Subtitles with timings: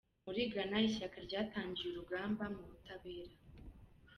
[0.25, 3.33] Muri gana Ishyaka ryatangiye urugamba mu butabera